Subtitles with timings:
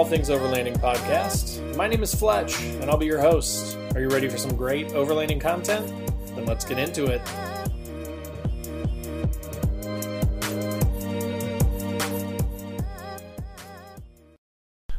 [0.00, 1.76] All Things Overlanding podcast.
[1.76, 3.76] My name is Fletch, and I'll be your host.
[3.94, 5.86] Are you ready for some great overlanding content?
[6.28, 7.20] Then let's get into it.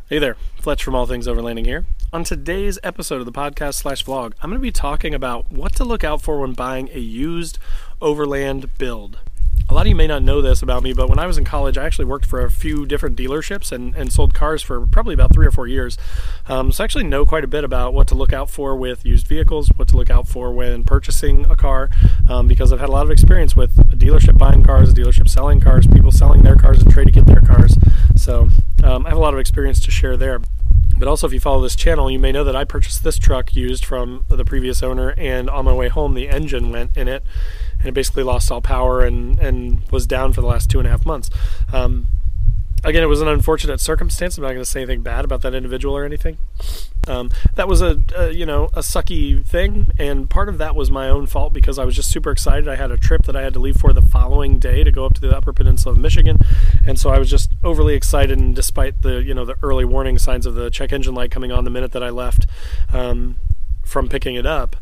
[0.08, 1.86] Hey there, Fletch from All Things Overlanding here.
[2.14, 5.74] On today's episode of the podcast slash vlog, I'm going to be talking about what
[5.78, 7.58] to look out for when buying a used
[8.02, 9.18] overland build.
[9.72, 11.46] A lot of you may not know this about me, but when I was in
[11.46, 15.14] college, I actually worked for a few different dealerships and, and sold cars for probably
[15.14, 15.98] about three or four years.
[16.48, 19.06] Um, so I actually know quite a bit about what to look out for with
[19.06, 21.90] used vehicles, what to look out for when purchasing a car,
[22.28, 25.30] um, because I've had a lot of experience with a dealership buying cars, a dealership
[25.30, 27.78] selling cars, people selling their cars and trade to get their cars.
[28.18, 28.50] So
[28.84, 30.42] um, I have a lot of experience to share there.
[31.02, 33.56] But also, if you follow this channel, you may know that I purchased this truck
[33.56, 37.24] used from the previous owner, and on my way home, the engine went in it,
[37.80, 40.88] and it basically lost all power and, and was down for the last two and
[40.88, 41.32] a half months.
[41.74, 42.06] Um,
[42.84, 44.38] again, it was an unfortunate circumstance.
[44.38, 46.38] I'm not going to say anything bad about that individual or anything.
[47.08, 50.92] Um, that was a, a, you know a sucky thing, and part of that was
[50.92, 52.68] my own fault because I was just super excited.
[52.68, 55.06] I had a trip that I had to leave for the following day to go
[55.06, 56.40] up to the Upper Peninsula of Michigan,
[56.86, 58.38] and so I was just overly excited.
[58.38, 61.52] And despite the you know the early warning signs of the check engine light coming
[61.52, 62.46] on the minute that I left
[62.94, 63.38] um,
[63.92, 64.76] from picking it up,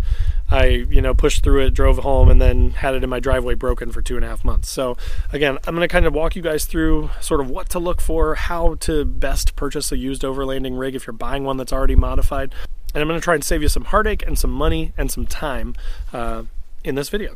[0.51, 3.55] I, you know, pushed through it, drove home, and then had it in my driveway
[3.55, 4.69] broken for two and a half months.
[4.69, 4.97] So,
[5.33, 8.01] again, I'm going to kind of walk you guys through sort of what to look
[8.01, 11.95] for, how to best purchase a used overlanding rig if you're buying one that's already
[11.95, 12.53] modified.
[12.93, 15.25] And I'm going to try and save you some heartache and some money and some
[15.25, 15.75] time
[16.13, 16.43] uh,
[16.83, 17.35] in this video.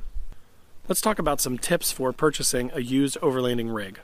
[0.88, 3.99] Let's talk about some tips for purchasing a used overlanding rig.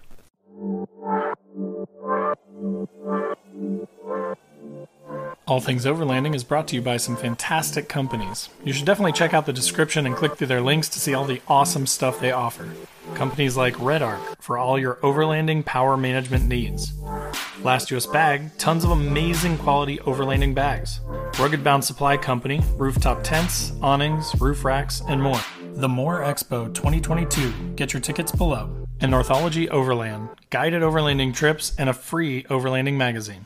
[5.49, 8.49] All Things Overlanding is brought to you by some fantastic companies.
[8.63, 11.25] You should definitely check out the description and click through their links to see all
[11.25, 12.69] the awesome stuff they offer.
[13.15, 16.93] Companies like REDARC for all your overlanding power management needs.
[17.63, 20.99] Last US Bag, tons of amazing quality overlanding bags.
[21.39, 25.41] Rugged Bound Supply Company, rooftop tents, awnings, roof racks, and more.
[25.73, 28.85] The More Expo 2022, get your tickets below.
[29.01, 33.45] And Northology Overland, guided overlanding trips and a free overlanding magazine.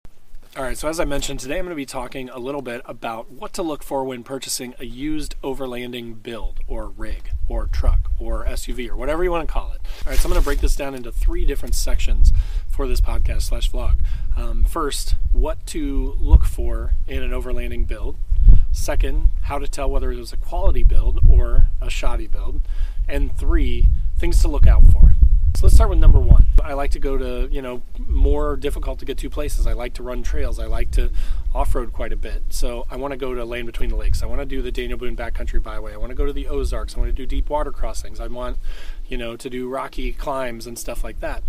[0.57, 2.81] All right, so as I mentioned, today I'm going to be talking a little bit
[2.83, 8.11] about what to look for when purchasing a used overlanding build or rig or truck
[8.19, 9.79] or SUV or whatever you want to call it.
[10.05, 12.33] All right, so I'm going to break this down into three different sections
[12.67, 13.99] for this podcast slash vlog.
[14.35, 18.17] Um, first, what to look for in an overlanding build.
[18.73, 22.59] Second, how to tell whether it was a quality build or a shoddy build.
[23.07, 23.87] And three,
[24.17, 25.13] things to look out for.
[25.55, 26.47] So let's start with number one.
[26.63, 29.67] I like to go to, you know, more difficult to get to places.
[29.67, 30.57] I like to run trails.
[30.57, 31.11] I like to
[31.53, 32.41] off road quite a bit.
[32.49, 34.23] So I want to go to Land Between the Lakes.
[34.23, 35.93] I want to do the Daniel Boone Backcountry Byway.
[35.93, 36.95] I want to go to the Ozarks.
[36.95, 38.19] I want to do deep water crossings.
[38.19, 38.57] I want,
[39.07, 41.43] you know, to do rocky climbs and stuff like that.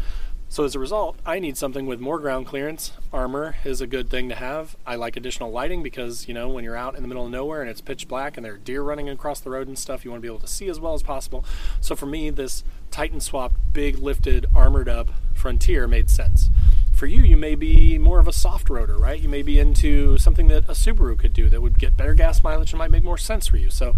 [0.52, 2.92] So as a result, I need something with more ground clearance.
[3.10, 4.76] Armor is a good thing to have.
[4.86, 7.62] I like additional lighting because, you know, when you're out in the middle of nowhere
[7.62, 10.10] and it's pitch black and there are deer running across the road and stuff, you
[10.10, 11.42] want to be able to see as well as possible.
[11.80, 16.50] So for me, this Titan swap big lifted armored up Frontier made sense.
[16.92, 19.18] For you, you may be more of a soft roader, right?
[19.18, 22.44] You may be into something that a Subaru could do that would get better gas
[22.44, 23.70] mileage and might make more sense for you.
[23.70, 23.94] So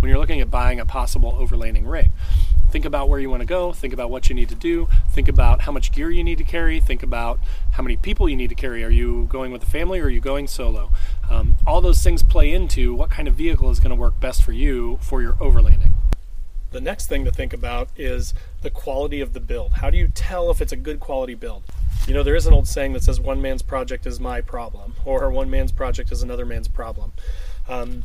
[0.00, 2.10] when you're looking at buying a possible overlanding rig,
[2.70, 5.28] think about where you want to go, think about what you need to do, think
[5.28, 7.38] about how much gear you need to carry, think about
[7.72, 8.82] how many people you need to carry.
[8.82, 10.90] Are you going with a family or are you going solo?
[11.30, 14.42] Um, all those things play into what kind of vehicle is going to work best
[14.42, 15.91] for you for your overlanding.
[16.72, 18.32] The next thing to think about is
[18.62, 19.74] the quality of the build.
[19.74, 21.64] How do you tell if it's a good quality build?
[22.06, 24.94] You know, there is an old saying that says one man's project is my problem,
[25.04, 27.12] or one man's project is another man's problem.
[27.68, 28.04] Um,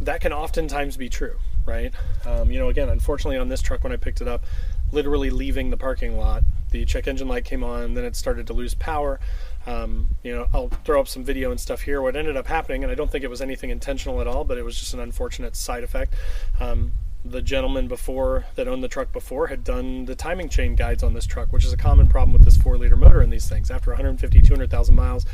[0.00, 1.36] that can oftentimes be true,
[1.66, 1.92] right?
[2.24, 4.44] Um, you know, again, unfortunately, on this truck, when I picked it up,
[4.92, 8.54] literally leaving the parking lot, the check engine light came on, then it started to
[8.54, 9.20] lose power.
[9.66, 12.00] Um, you know, I'll throw up some video and stuff here.
[12.00, 14.56] What ended up happening, and I don't think it was anything intentional at all, but
[14.56, 16.14] it was just an unfortunate side effect.
[16.58, 16.92] Um,
[17.30, 21.14] the gentleman before that owned the truck before had done the timing chain guides on
[21.14, 23.70] this truck, which is a common problem with this four liter motor in these things.
[23.70, 25.26] After 150, 200,000 miles,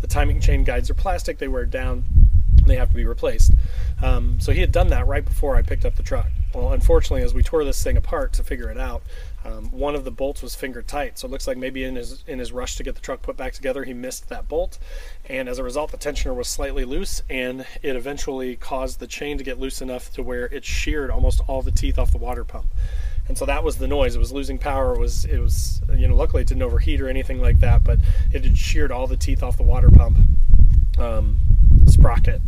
[0.00, 2.04] the timing chain guides are plastic, they wear down,
[2.66, 3.52] they have to be replaced.
[4.02, 6.28] Um, so he had done that right before I picked up the truck.
[6.54, 9.02] Well, unfortunately, as we tore this thing apart to figure it out,
[9.44, 12.22] Um, one of the bolts was finger tight, so it looks like maybe in his
[12.26, 14.78] in his rush to get the truck put back together, he missed that bolt,
[15.28, 19.38] and as a result, the tensioner was slightly loose, and it eventually caused the chain
[19.38, 22.44] to get loose enough to where it sheared almost all the teeth off the water
[22.44, 22.66] pump
[23.30, 24.16] and so that was the noise.
[24.16, 24.92] It was losing power.
[24.92, 28.00] It was it was you know luckily it didn't overheat or anything like that, but
[28.32, 30.18] it had sheared all the teeth off the water pump
[30.98, 31.38] um,
[31.86, 32.42] sprocket,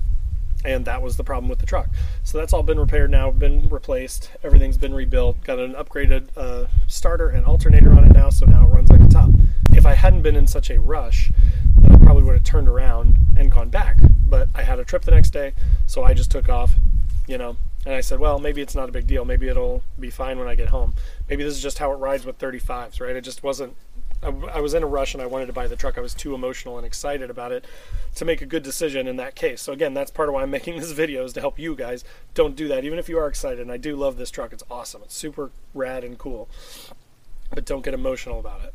[0.64, 1.88] and that was the problem with the truck.
[2.23, 4.31] So that's all been repaired now, been replaced.
[4.43, 5.43] Everything's been rebuilt.
[5.44, 9.00] Got an upgraded uh, starter and alternator on it now, so now it runs like
[9.00, 9.31] a top.
[9.73, 11.32] If I hadn't been in such a rush,
[11.76, 13.97] then I probably would have turned around and gone back.
[14.29, 15.53] But I had a trip the next day,
[15.87, 16.75] so I just took off.
[17.26, 19.25] You know, and I said, well, maybe it's not a big deal.
[19.25, 20.94] Maybe it'll be fine when I get home.
[21.29, 23.17] Maybe this is just how it rides with 35s, right?
[23.17, 23.76] It just wasn't.
[24.22, 25.98] I, I was in a rush and I wanted to buy the truck.
[25.98, 27.64] I was too emotional and excited about it
[28.14, 29.60] to make a good decision in that case.
[29.60, 32.04] So again, that's part of why I'm making this video is to help you guys.
[32.34, 33.60] Don't do that, even if you are excited.
[33.60, 34.52] And I do love this truck.
[34.52, 35.02] It's awesome.
[35.04, 36.48] It's super rad and cool.
[37.50, 38.74] But don't get emotional about it.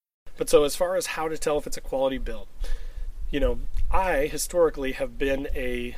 [0.37, 2.47] But so, as far as how to tell if it's a quality build,
[3.29, 3.59] you know,
[3.91, 5.95] I historically have been a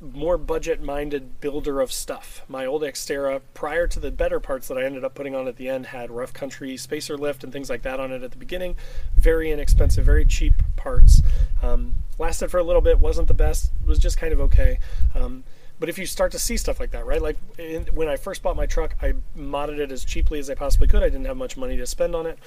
[0.00, 2.42] more budget minded builder of stuff.
[2.48, 5.56] My old Xterra, prior to the better parts that I ended up putting on at
[5.56, 8.36] the end, had Rough Country spacer lift and things like that on it at the
[8.36, 8.74] beginning.
[9.16, 11.22] Very inexpensive, very cheap parts.
[11.62, 14.78] Um, lasted for a little bit, wasn't the best, was just kind of okay.
[15.14, 15.44] Um,
[15.82, 17.20] but if you start to see stuff like that, right?
[17.20, 20.54] Like in, when I first bought my truck, I modded it as cheaply as I
[20.54, 21.02] possibly could.
[21.02, 22.38] I didn't have much money to spend on it.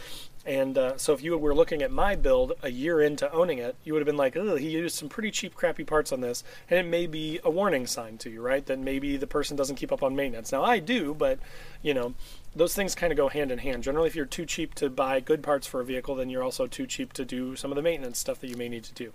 [0.45, 3.75] And uh, so if you were looking at my build a year into owning it,
[3.83, 6.45] you would have been like, oh, he used some pretty cheap, crappy parts on this.
[6.69, 8.65] And it may be a warning sign to you, right?
[8.65, 10.53] That maybe the person doesn't keep up on maintenance.
[10.53, 11.39] Now, I do, but,
[11.81, 12.13] you know,
[12.55, 13.83] those things kind of go hand in hand.
[13.83, 16.67] Generally, if you're too cheap to buy good parts for a vehicle, then you're also
[16.67, 19.11] too cheap to do some of the maintenance stuff that you may need to do.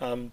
[0.00, 0.32] Um,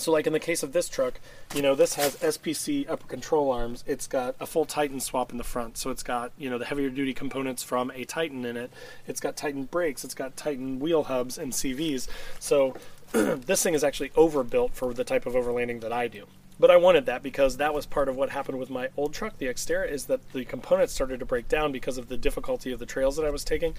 [0.00, 1.20] so, like in the case of this truck,
[1.54, 3.84] you know, this has SPC upper control arms.
[3.86, 5.76] It's got a full Titan swap in the front.
[5.76, 8.70] So, it's got, you know, the heavier duty components from a Titan in it.
[9.06, 10.04] It's got Titan brakes.
[10.04, 12.08] It's got Titan wheel hubs and CVs.
[12.38, 12.74] So,
[13.12, 16.26] this thing is actually overbuilt for the type of overlanding that I do.
[16.60, 19.38] But I wanted that because that was part of what happened with my old truck,
[19.38, 22.78] the Xterra, is that the components started to break down because of the difficulty of
[22.78, 23.74] the trails that I was taking.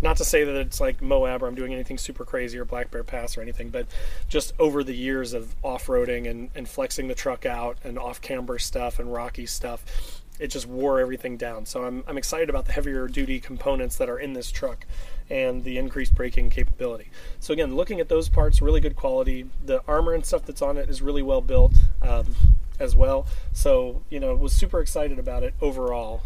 [0.00, 2.90] Not to say that it's like Moab or I'm doing anything super crazy or Black
[2.90, 3.86] Bear Pass or anything, but
[4.26, 8.22] just over the years of off roading and, and flexing the truck out and off
[8.22, 11.66] camber stuff and rocky stuff, it just wore everything down.
[11.66, 14.86] So I'm, I'm excited about the heavier duty components that are in this truck
[15.28, 17.10] and the increased braking capability.
[17.40, 19.46] So again, looking at those parts, really good quality.
[19.64, 21.74] The armor and stuff that's on it is really well built
[22.04, 22.34] um,
[22.78, 23.26] as well.
[23.52, 26.22] So you know, was super excited about it overall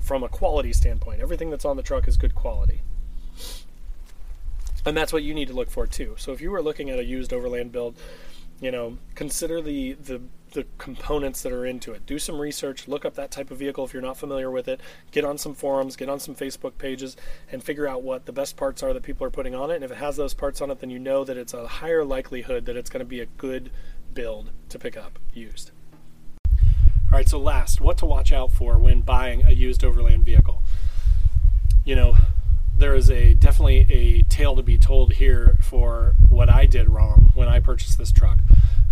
[0.00, 1.20] from a quality standpoint.
[1.20, 2.80] Everything that's on the truck is good quality.
[4.84, 6.16] And that's what you need to look for too.
[6.18, 7.96] So if you were looking at a used overland build,
[8.60, 10.20] you know, consider the the
[10.52, 12.04] the components that are into it.
[12.06, 14.80] Do some research, look up that type of vehicle if you're not familiar with it.
[15.10, 17.16] Get on some forums, get on some Facebook pages,
[17.50, 19.76] and figure out what the best parts are that people are putting on it.
[19.76, 22.04] And if it has those parts on it, then you know that it's a higher
[22.04, 23.70] likelihood that it's going to be a good
[24.14, 25.70] build to pick up used.
[27.12, 30.62] All right, so last, what to watch out for when buying a used overland vehicle.
[31.84, 32.16] You know,
[32.78, 37.30] there is a definitely a tale to be told here for what I did wrong
[37.34, 38.38] when I purchased this truck.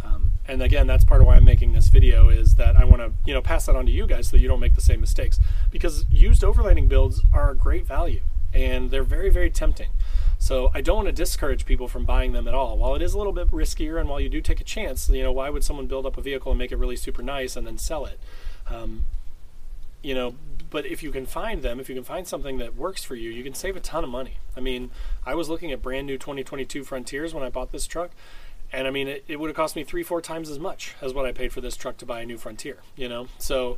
[0.04, 3.00] Um, and again, that's part of why I'm making this video is that I want
[3.00, 5.00] to you know pass that on to you guys so you don't make the same
[5.00, 5.40] mistakes.
[5.70, 8.20] Because used overlanding builds are a great value
[8.52, 9.88] and they're very very tempting.
[10.40, 12.78] So I don't want to discourage people from buying them at all.
[12.78, 15.22] While it is a little bit riskier, and while you do take a chance, you
[15.22, 17.66] know, why would someone build up a vehicle and make it really super nice and
[17.66, 18.18] then sell it?
[18.66, 19.04] Um,
[20.02, 20.34] you know,
[20.70, 23.28] but if you can find them, if you can find something that works for you,
[23.28, 24.38] you can save a ton of money.
[24.56, 24.90] I mean,
[25.26, 28.10] I was looking at brand new 2022 Frontiers when I bought this truck,
[28.72, 31.12] and I mean, it, it would have cost me three, four times as much as
[31.12, 32.78] what I paid for this truck to buy a new Frontier.
[32.96, 33.76] You know, so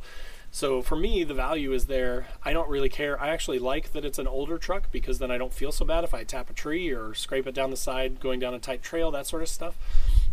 [0.53, 2.27] so for me, the value is there.
[2.43, 3.19] I don't really care.
[3.19, 6.03] I actually like that it's an older truck because then I don't feel so bad
[6.03, 8.83] if I tap a tree or scrape it down the side going down a tight
[8.83, 9.75] trail, that sort of stuff.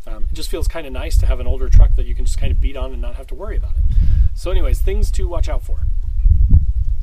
[0.06, 2.26] Um, it just feels kind of nice to have an older truck that you can
[2.26, 3.96] just kind of beat on and not have to worry about it.
[4.34, 5.84] So, anyways, things to watch out for.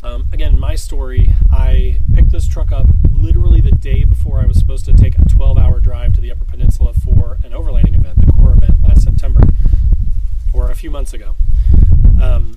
[0.04, 4.60] Um, again, my story I picked this truck up literally the day before I was
[4.60, 8.24] supposed to take a 12 hour drive to the Upper Peninsula for an overlanding event,
[8.24, 9.42] the CORE event last September,
[10.54, 11.36] or a few months ago.
[12.22, 12.57] Um,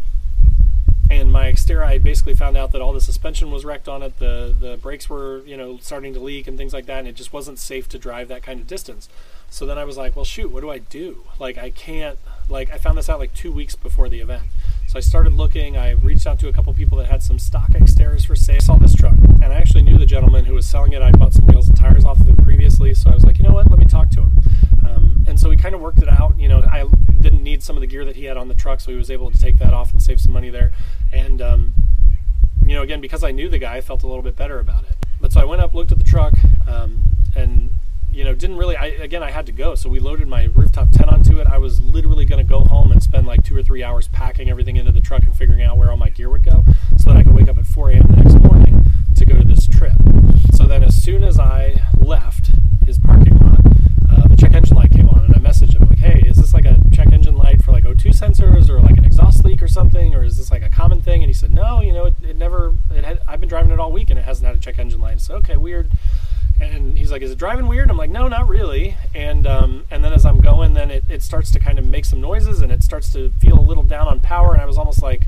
[1.40, 4.18] my Xterra I basically found out that all the suspension was wrecked on it.
[4.18, 7.16] The the brakes were you know starting to leak and things like that, and it
[7.16, 9.08] just wasn't safe to drive that kind of distance.
[9.48, 11.24] So then I was like, well, shoot, what do I do?
[11.38, 12.18] Like I can't.
[12.50, 14.42] Like I found this out like two weeks before the event.
[14.86, 15.78] So I started looking.
[15.78, 18.56] I reached out to a couple people that had some stock Xterras for sale.
[18.56, 21.00] I saw this truck, and I actually knew the gentleman who was selling it.
[21.00, 23.44] I bought some wheels and tires off of him previously, so I was like, you
[23.44, 23.70] know what?
[23.70, 24.32] Let me talk to him.
[24.86, 26.38] Um, and so we kind of worked it out.
[26.38, 26.86] You know, I
[27.20, 29.10] didn't need some of the gear that he had on the truck, so he was
[29.10, 30.59] able to take that off and save some money there.
[32.80, 34.96] Know, again, because I knew the guy, I felt a little bit better about it.
[35.20, 36.32] But so I went up, looked at the truck,
[36.66, 37.04] um,
[37.36, 37.68] and
[38.10, 38.74] you know, didn't really.
[38.74, 41.46] I again, I had to go, so we loaded my rooftop tent onto it.
[41.46, 44.48] I was literally going to go home and spend like two or three hours packing
[44.48, 46.64] everything into the truck and figuring out where all my gear would go,
[46.96, 48.06] so that I could wake up at 4 a.m.
[48.08, 49.98] the next morning to go to this trip.
[50.54, 52.52] So then, as soon as I left
[52.86, 53.60] his parking lot,
[54.10, 56.54] uh, the check engine light came on, and I messaged him like, "Hey, is this
[56.54, 59.68] like a check engine light for like O2 sensors, or like an exhaust leak or
[59.68, 62.14] something, or is this like a common thing?" And he said, "No, you know, it,
[62.22, 62.74] it never.
[62.90, 65.00] It had, I've been driving it all week, and it hasn't had a check engine
[65.00, 65.90] light." So okay, weird.
[66.60, 70.02] And he's like, "Is it driving weird?" I'm like, "No, not really." And um, and
[70.02, 72.72] then as I'm going, then it, it starts to kind of make some noises, and
[72.72, 74.52] it starts to feel a little down on power.
[74.52, 75.26] And I was almost like,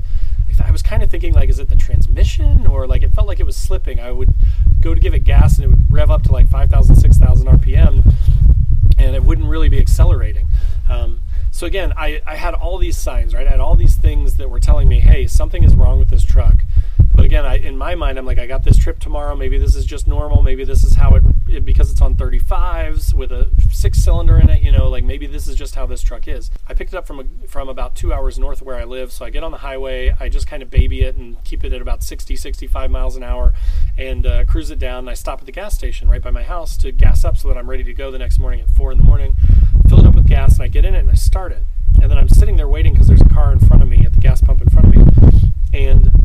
[0.63, 3.39] I was kind of thinking like, is it the transmission, or like it felt like
[3.39, 3.99] it was slipping.
[3.99, 4.33] I would
[4.81, 8.13] go to give it gas, and it would rev up to like 5,000, 6,000 RPM,
[8.97, 10.47] and it wouldn't really be accelerating.
[10.89, 11.19] Um,
[11.51, 13.45] so again, I, I had all these signs, right?
[13.45, 16.23] I had all these things that were telling me, hey, something is wrong with this
[16.23, 16.63] truck.
[17.33, 19.35] Again, I, in my mind, I'm like, I got this trip tomorrow.
[19.35, 20.43] Maybe this is just normal.
[20.43, 24.51] Maybe this is how it, it because it's on 35s with a six cylinder in
[24.51, 24.61] it.
[24.61, 26.51] You know, like maybe this is just how this truck is.
[26.67, 29.11] I picked it up from a, from about two hours north of where I live.
[29.11, 30.15] So I get on the highway.
[30.19, 33.23] I just kind of baby it and keep it at about 60, 65 miles an
[33.23, 33.55] hour,
[33.97, 34.99] and uh, cruise it down.
[34.99, 37.47] And I stop at the gas station right by my house to gas up so
[37.47, 39.35] that I'm ready to go the next morning at four in the morning.
[39.89, 41.65] Fill it up with gas, and I get in it and I start it.
[41.99, 44.13] And then I'm sitting there waiting because there's a car in front of me at
[44.13, 46.22] the gas pump in front of me, and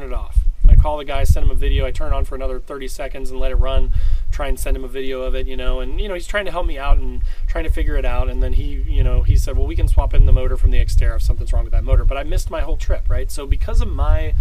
[0.00, 0.38] turn it off.
[0.68, 1.84] I call the guy, send him a video.
[1.84, 3.92] I turn it on for another 30 seconds and let it run.
[4.30, 5.80] Try and send him a video of it, you know.
[5.80, 8.28] And you know, he's trying to help me out and trying to figure it out.
[8.28, 10.70] And then he, you know, he said, well, we can swap in the motor from
[10.70, 12.04] the Xterra if something's wrong with that motor.
[12.04, 13.30] But I missed my whole trip, right?
[13.30, 14.34] So because of my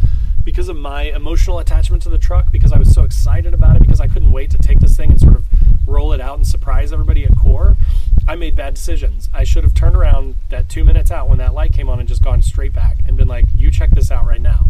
[0.45, 3.81] because of my emotional attachment to the truck, because I was so excited about it,
[3.81, 5.45] because I couldn't wait to take this thing and sort of
[5.85, 7.75] roll it out and surprise everybody at core,
[8.27, 9.27] I made bad decisions.
[9.33, 12.07] I should have turned around that two minutes out when that light came on and
[12.07, 14.67] just gone straight back and been like, you check this out right now.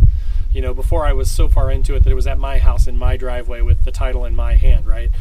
[0.51, 2.87] You know, before I was so far into it that it was at my house
[2.87, 5.11] in my driveway with the title in my hand, right?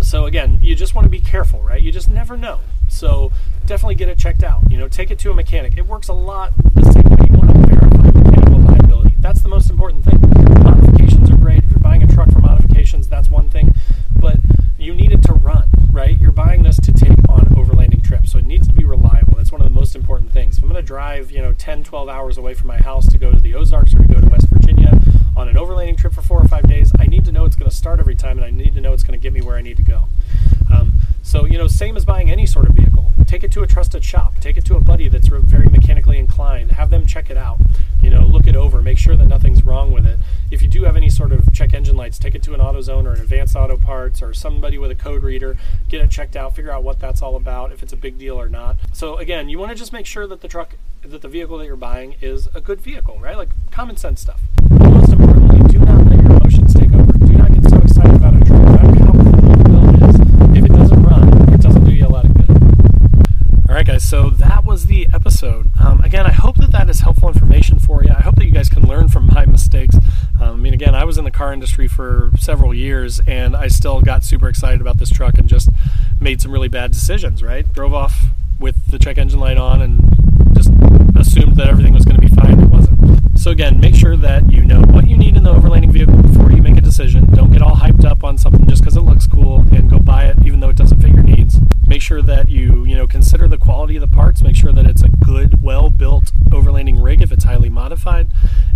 [0.00, 1.82] So again, you just want to be careful, right?
[1.82, 2.60] You just never know.
[2.88, 3.32] So
[3.66, 4.70] definitely get it checked out.
[4.70, 5.76] You know, take it to a mechanic.
[5.76, 7.26] It works a lot the same way.
[7.30, 9.16] You want to verify mechanical liability.
[9.18, 10.20] That's the most important thing.
[10.62, 11.64] Modifications are great.
[11.64, 13.74] If you're buying a truck for modifications, that's one thing.
[14.14, 14.38] But
[14.78, 16.20] you need it to run, right?
[16.20, 18.32] You're buying this to take on overlanding trips.
[18.32, 19.36] So it needs to be reliable.
[19.36, 20.58] That's one of the most important things.
[20.58, 23.18] If I'm going to drive, you know, 10, 12 hours away from my house to
[23.18, 24.51] go to the Ozarks or to go to West
[25.42, 27.68] on an overlanding trip for four or five days, I need to know it's going
[27.68, 29.56] to start every time and I need to know it's going to get me where
[29.56, 30.06] I need to go.
[30.72, 33.12] Um, so, you know, same as buying any sort of vehicle.
[33.26, 34.38] Take it to a trusted shop.
[34.40, 36.72] Take it to a buddy that's very mechanically inclined.
[36.72, 37.58] Have them check it out.
[38.02, 38.82] You know, look it over.
[38.82, 40.18] Make sure that nothing's wrong with it.
[40.50, 43.06] If you do have any sort of check engine lights, take it to an AutoZone
[43.06, 45.56] or an Advanced Auto Parts or somebody with a code reader.
[45.88, 46.54] Get it checked out.
[46.54, 47.72] Figure out what that's all about.
[47.72, 48.76] If it's a big deal or not.
[48.92, 51.66] So again, you want to just make sure that the truck, that the vehicle that
[51.66, 53.36] you're buying is a good vehicle, right?
[53.36, 54.40] Like common sense stuff.
[54.70, 57.12] Most importantly, do not let your emotions take over.
[57.12, 60.58] Do not get so excited about a truck, no matter how cool the build is.
[60.58, 62.50] If it doesn't run, it doesn't do you a lot of good.
[63.68, 64.08] All right, guys.
[64.08, 65.70] So that was the episode.
[65.78, 68.10] Um, again, I hope that that is helpful information for you.
[68.10, 69.96] I hope that you guys can learn from my mistakes.
[70.40, 73.68] Um, I mean, again, I was in the car industry for several years, and I
[73.68, 75.68] still got super excited about this truck and just
[76.20, 77.42] made some really bad decisions.
[77.42, 77.70] Right?
[77.70, 78.26] Drove off
[78.58, 80.00] with the check engine light on and
[80.54, 80.70] just
[81.14, 82.58] assumed that everything was going to be fine.
[82.60, 83.38] It wasn't.
[83.38, 86.50] So again, make sure that you know what you need in the overlanding vehicle before
[86.50, 87.26] you make a decision.
[87.34, 90.26] Don't get all hyped up on something just because it looks cool and go buy
[90.26, 91.58] it even though it doesn't fit your needs.
[91.92, 94.40] Make sure that you, you know, consider the quality of the parts.
[94.40, 98.28] Make sure that it's a good, well-built overlanding rig if it's highly modified.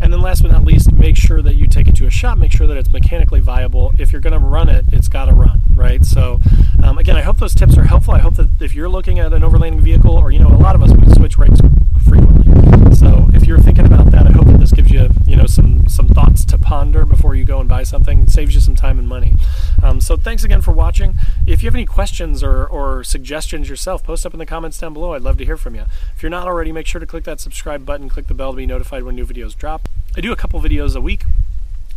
[0.03, 2.37] And then last but not least, make sure that you take it to a shop.
[2.37, 3.95] Make sure that it's mechanically viable.
[3.99, 6.05] If you're going to run it, it's got to run, right?
[6.05, 6.41] So
[6.85, 8.13] um, again, I hope those tips are helpful.
[8.13, 10.75] I hope that if you're looking at an overlanding vehicle, or you know, a lot
[10.75, 11.63] of us we switch rigs
[12.05, 12.95] frequently.
[12.95, 15.89] So if you're thinking about that, I hope that this gives you, you know, some
[15.89, 18.25] some thoughts to ponder before you go and buy something.
[18.25, 19.35] It saves you some time and money.
[19.83, 21.15] Um, so thanks again for watching.
[21.47, 24.93] If you have any questions or, or suggestions yourself, post up in the comments down
[24.93, 25.15] below.
[25.15, 25.87] I'd love to hear from you.
[26.15, 28.57] If you're not already, make sure to click that subscribe button, click the bell to
[28.59, 29.89] be notified when new videos drop.
[30.15, 31.23] I do a couple videos a week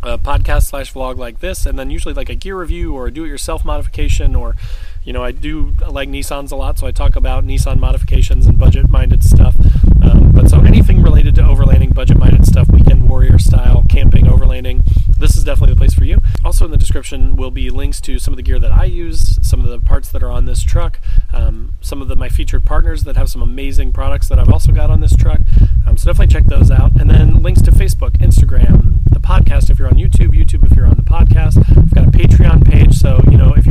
[0.01, 3.11] a podcast slash vlog like this, and then usually like a gear review or a
[3.11, 4.55] do-it-yourself modification, or
[5.03, 8.57] you know I do like Nissans a lot, so I talk about Nissan modifications and
[8.57, 9.57] budget-minded stuff.
[10.01, 14.83] Um, but so anything related to overlanding, budget-minded stuff, weekend warrior style, camping, overlanding,
[15.19, 16.21] this is definitely the place for you.
[16.43, 19.37] Also in the description will be links to some of the gear that I use,
[19.45, 20.99] some of the parts that are on this truck,
[21.33, 24.71] um, some of the, my featured partners that have some amazing products that I've also
[24.71, 25.41] got on this truck.
[25.85, 29.79] Um, so definitely check those out, and then links to Facebook, Instagram, the podcast if
[29.79, 31.57] you're on YouTube, YouTube if you're on the podcast.
[31.77, 33.65] I've got a Patreon page, so you know if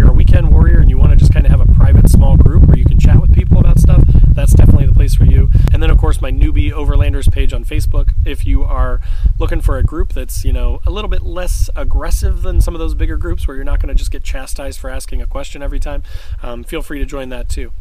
[7.59, 8.11] on Facebook.
[8.25, 9.01] If you are
[9.39, 12.79] looking for a group that's, you know, a little bit less aggressive than some of
[12.79, 15.61] those bigger groups where you're not going to just get chastised for asking a question
[15.61, 16.05] every time,
[16.43, 17.73] um, feel free to join that too.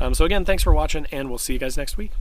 [0.00, 2.12] Um, so, again, thanks for watching, and we'll see you guys next week.